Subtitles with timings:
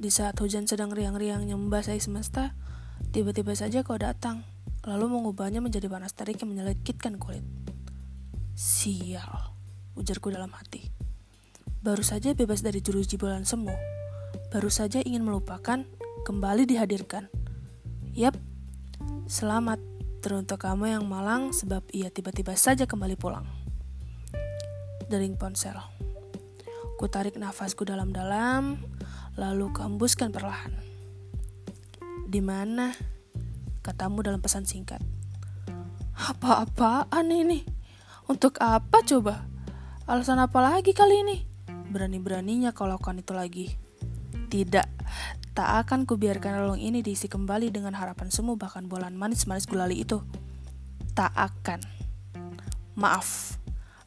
[0.00, 2.56] Di saat hujan sedang riang-riangnya membasahi semesta,
[3.12, 4.48] tiba-tiba saja kau datang,
[4.88, 7.44] lalu mengubahnya menjadi panas terik yang menyelekitkan kulit.
[8.56, 9.52] Sial,
[10.00, 10.88] ujarku dalam hati.
[11.84, 13.76] Baru saja bebas dari jurus jibolan semu.
[14.48, 15.84] Baru saja ingin melupakan,
[16.24, 17.28] kembali dihadirkan.
[18.16, 18.40] Yap,
[19.28, 19.84] selamat
[20.24, 23.44] teruntuk kamu yang malang sebab ia tiba-tiba saja kembali pulang.
[25.12, 25.76] Dering ponsel.
[26.96, 28.80] Ku tarik nafasku dalam-dalam,
[29.40, 30.76] lalu kehembuskan perlahan.
[32.28, 32.92] Di mana?
[33.80, 35.00] Katamu dalam pesan singkat.
[36.12, 37.64] Apa-apaan ini?
[38.28, 39.48] Untuk apa coba?
[40.04, 41.36] Alasan apa lagi kali ini?
[41.88, 43.66] Berani-beraninya kau lakukan itu lagi.
[44.52, 44.86] Tidak,
[45.56, 50.20] tak akan kubiarkan relung ini diisi kembali dengan harapan semu bahkan bolan manis-manis gulali itu.
[51.16, 51.80] Tak akan.
[52.94, 53.56] Maaf,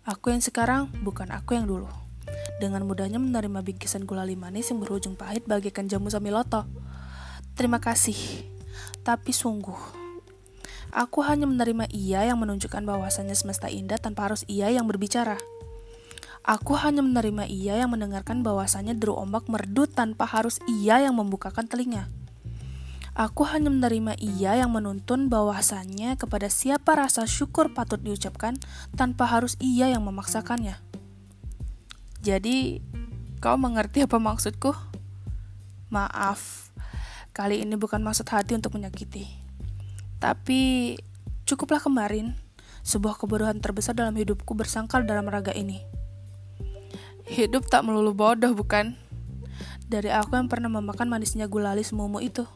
[0.05, 2.02] aku yang sekarang bukan aku yang dulu
[2.64, 6.64] dengan mudahnya menerima bingkisan gulali manis yang berujung pahit bagaikan jamu samiloto.
[7.60, 8.16] Terima kasih,
[9.04, 9.76] tapi sungguh,
[10.96, 15.36] aku hanya menerima ia yang menunjukkan bahwasannya semesta indah tanpa harus ia yang berbicara.
[16.44, 21.68] Aku hanya menerima ia yang mendengarkan bahwasannya deru ombak merdu tanpa harus ia yang membukakan
[21.68, 22.08] telinga.
[23.14, 28.58] Aku hanya menerima ia yang menuntun bahwasannya kepada siapa rasa syukur patut diucapkan
[28.98, 30.82] tanpa harus ia yang memaksakannya.
[32.24, 32.79] Jadi,
[33.43, 34.71] kau mengerti apa maksudku?
[35.91, 36.71] Maaf,
[37.35, 39.27] kali ini bukan maksud hati untuk menyakiti.
[40.24, 40.96] Tapi,
[41.44, 42.32] cukuplah kemarin,
[42.79, 45.84] sebuah kebodohan terbesar dalam hidupku bersangkal dalam raga ini.
[47.27, 48.96] Hidup tak melulu bodoh, bukan?
[49.91, 52.48] Dari aku yang pernah memakan manisnya gulali semumu itu.